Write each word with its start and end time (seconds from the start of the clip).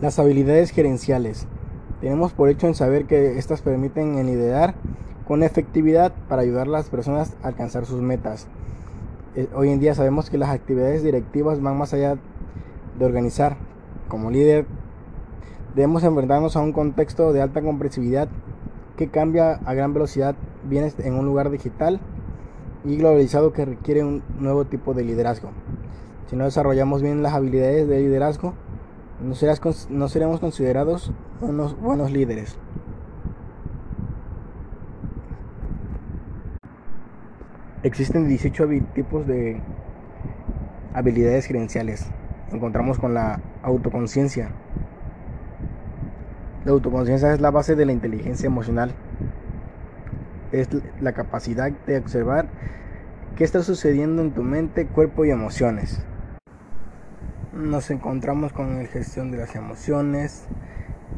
Las 0.00 0.20
habilidades 0.20 0.70
gerenciales. 0.70 1.48
Tenemos 2.00 2.32
por 2.32 2.48
hecho 2.48 2.68
en 2.68 2.76
saber 2.76 3.06
que 3.06 3.36
estas 3.36 3.62
permiten 3.62 4.24
liderar 4.24 4.76
con 5.26 5.42
efectividad 5.42 6.12
para 6.28 6.42
ayudar 6.42 6.68
a 6.68 6.70
las 6.70 6.88
personas 6.88 7.36
a 7.42 7.48
alcanzar 7.48 7.84
sus 7.84 8.00
metas. 8.00 8.46
Eh, 9.34 9.48
hoy 9.56 9.70
en 9.70 9.80
día 9.80 9.96
sabemos 9.96 10.30
que 10.30 10.38
las 10.38 10.50
actividades 10.50 11.02
directivas 11.02 11.60
van 11.60 11.76
más 11.76 11.94
allá 11.94 12.16
de 12.96 13.04
organizar. 13.04 13.56
Como 14.06 14.30
líder 14.30 14.66
debemos 15.74 16.04
enfrentarnos 16.04 16.54
a 16.54 16.60
un 16.60 16.72
contexto 16.72 17.32
de 17.32 17.42
alta 17.42 17.60
comprensividad 17.60 18.28
que 18.96 19.08
cambia 19.08 19.54
a 19.64 19.74
gran 19.74 19.94
velocidad, 19.94 20.36
bienes 20.62 20.94
en 21.00 21.14
un 21.14 21.26
lugar 21.26 21.50
digital 21.50 21.98
y 22.84 22.98
globalizado 22.98 23.52
que 23.52 23.64
requiere 23.64 24.04
un 24.04 24.22
nuevo 24.38 24.64
tipo 24.64 24.94
de 24.94 25.02
liderazgo. 25.02 25.50
Si 26.28 26.36
no 26.36 26.44
desarrollamos 26.44 27.02
bien 27.02 27.24
las 27.24 27.34
habilidades 27.34 27.88
de 27.88 27.98
liderazgo, 27.98 28.54
no, 29.20 29.34
no 29.90 30.08
seremos 30.08 30.40
considerados 30.40 31.12
unos 31.40 31.78
buenos 31.80 32.10
líderes. 32.10 32.58
Existen 37.82 38.28
18 38.28 38.68
tipos 38.94 39.26
de 39.26 39.60
habilidades 40.94 41.46
gerenciales. 41.46 42.06
Encontramos 42.52 42.98
con 42.98 43.14
la 43.14 43.40
autoconciencia. 43.62 44.50
La 46.64 46.72
autoconciencia 46.72 47.32
es 47.32 47.40
la 47.40 47.50
base 47.50 47.76
de 47.76 47.86
la 47.86 47.92
inteligencia 47.92 48.46
emocional. 48.46 48.94
Es 50.50 50.68
la 51.00 51.12
capacidad 51.12 51.70
de 51.70 51.98
observar 51.98 52.48
qué 53.36 53.44
está 53.44 53.62
sucediendo 53.62 54.22
en 54.22 54.32
tu 54.32 54.42
mente, 54.42 54.86
cuerpo 54.86 55.24
y 55.24 55.30
emociones 55.30 56.04
nos 57.58 57.90
encontramos 57.90 58.52
con 58.52 58.78
la 58.78 58.86
gestión 58.86 59.32
de 59.32 59.38
las 59.38 59.56
emociones, 59.56 60.46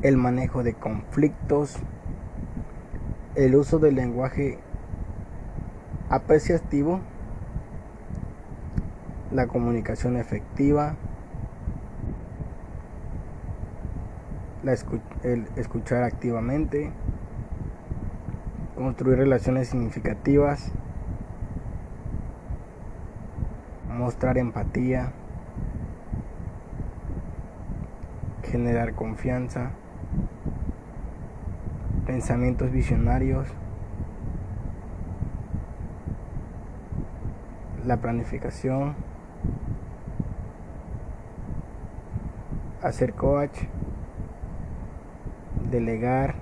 el 0.00 0.16
manejo 0.16 0.62
de 0.62 0.72
conflictos, 0.72 1.76
el 3.34 3.54
uso 3.54 3.78
del 3.78 3.96
lenguaje 3.96 4.58
apreciativo, 6.08 7.00
la 9.30 9.48
comunicación 9.48 10.16
efectiva, 10.16 10.96
el 15.22 15.46
escuchar 15.56 16.04
activamente, 16.04 16.90
construir 18.76 19.18
relaciones 19.18 19.68
significativas, 19.68 20.72
mostrar 23.90 24.38
empatía, 24.38 25.12
generar 28.50 28.94
confianza, 28.94 29.70
pensamientos 32.04 32.72
visionarios, 32.72 33.46
la 37.86 37.96
planificación, 37.98 38.96
hacer 42.82 43.14
coach, 43.14 43.56
delegar, 45.70 46.34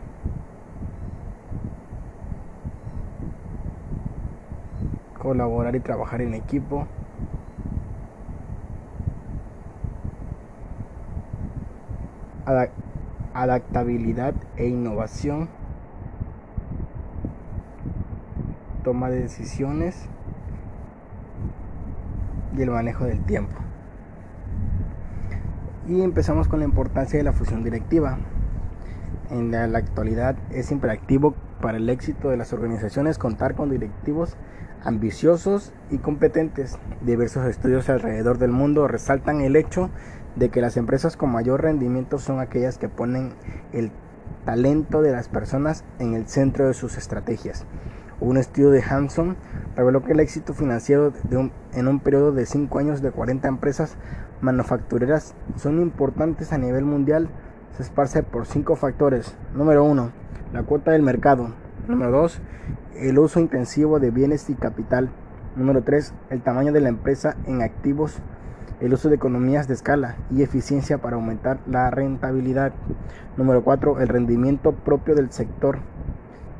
colaborar 5.18 5.76
y 5.76 5.80
trabajar 5.80 6.22
en 6.22 6.34
equipo. 6.34 6.86
Adaptabilidad 13.34 14.34
e 14.56 14.66
innovación, 14.66 15.48
toma 18.84 19.10
de 19.10 19.20
decisiones 19.20 20.08
y 22.56 22.62
el 22.62 22.70
manejo 22.70 23.04
del 23.04 23.24
tiempo. 23.24 23.54
Y 25.86 26.02
empezamos 26.02 26.48
con 26.48 26.60
la 26.60 26.66
importancia 26.66 27.18
de 27.18 27.24
la 27.24 27.32
fusión 27.32 27.64
directiva. 27.64 28.18
En 29.30 29.50
la, 29.50 29.64
actualidad 29.78 30.36
es 30.50 30.70
imperativo 30.70 31.34
para 31.60 31.78
el 31.78 31.88
éxito 31.88 32.30
de 32.30 32.36
las 32.36 32.52
organizaciones 32.52 33.18
contar 33.18 33.54
con 33.54 33.70
directivos 33.70 34.36
ambiciosos 34.84 35.72
y 35.90 35.98
competentes. 35.98 36.78
Diversos 37.02 37.46
estudios 37.46 37.88
alrededor 37.88 38.38
del 38.38 38.52
mundo 38.52 38.88
resaltan 38.88 39.40
el 39.40 39.56
hecho 39.56 39.90
de 40.38 40.50
que 40.50 40.60
las 40.60 40.76
empresas 40.76 41.16
con 41.16 41.30
mayor 41.30 41.62
rendimiento 41.62 42.18
son 42.18 42.40
aquellas 42.40 42.78
que 42.78 42.88
ponen 42.88 43.32
el 43.72 43.90
talento 44.44 45.02
de 45.02 45.12
las 45.12 45.28
personas 45.28 45.84
en 45.98 46.14
el 46.14 46.26
centro 46.28 46.68
de 46.68 46.74
sus 46.74 46.96
estrategias. 46.96 47.66
Un 48.20 48.36
estudio 48.36 48.70
de 48.70 48.82
Hanson 48.82 49.36
reveló 49.76 50.02
que 50.02 50.12
el 50.12 50.20
éxito 50.20 50.54
financiero 50.54 51.12
en 51.72 51.88
un 51.88 52.00
periodo 52.00 52.32
de 52.32 52.46
5 52.46 52.78
años 52.78 53.02
de 53.02 53.12
40 53.12 53.46
empresas 53.46 53.96
manufactureras 54.40 55.34
son 55.56 55.80
importantes 55.80 56.52
a 56.52 56.58
nivel 56.58 56.84
mundial. 56.84 57.28
Se 57.76 57.82
esparce 57.82 58.22
por 58.22 58.46
5 58.46 58.74
factores. 58.74 59.36
Número 59.54 59.84
1. 59.84 60.10
La 60.52 60.64
cuota 60.64 60.90
del 60.92 61.02
mercado. 61.02 61.54
Número 61.86 62.10
2. 62.10 62.40
El 62.96 63.18
uso 63.20 63.38
intensivo 63.38 64.00
de 64.00 64.10
bienes 64.10 64.50
y 64.50 64.54
capital. 64.54 65.10
Número 65.54 65.82
3. 65.82 66.12
El 66.30 66.42
tamaño 66.42 66.72
de 66.72 66.80
la 66.80 66.88
empresa 66.88 67.36
en 67.46 67.62
activos 67.62 68.20
el 68.80 68.92
uso 68.92 69.08
de 69.08 69.16
economías 69.16 69.66
de 69.66 69.74
escala 69.74 70.16
y 70.30 70.42
eficiencia 70.42 70.98
para 70.98 71.16
aumentar 71.16 71.58
la 71.66 71.90
rentabilidad. 71.90 72.72
Número 73.36 73.64
4, 73.64 74.00
el 74.00 74.08
rendimiento 74.08 74.72
propio 74.72 75.14
del 75.14 75.30
sector 75.32 75.78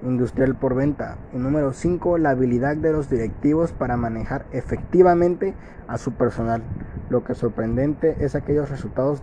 industrial 0.03 0.55
por 0.55 0.75
venta. 0.75 1.17
Y 1.33 1.39
número 1.39 1.73
5, 1.73 2.19
la 2.19 2.31
habilidad 2.31 2.77
de 2.77 2.93
los 2.93 3.11
directivos 3.11 3.73
para 3.73 3.97
manejar 3.97 4.47
efectivamente 4.53 5.55
a 5.87 5.99
su 5.99 6.13
personal. 6.13 6.63
Lo 7.09 7.25
que 7.25 7.33
es 7.33 7.39
sorprendente 7.39 8.17
es 8.25 8.35
aquellos 8.35 8.71
resultados 8.71 9.23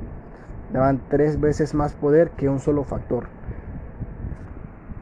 daban 0.73 1.01
tres 1.09 1.39
veces 1.39 1.73
más 1.73 1.93
poder 1.93 2.31
que 2.31 2.49
un 2.49 2.59
solo 2.59 2.83
factor. 2.83 3.27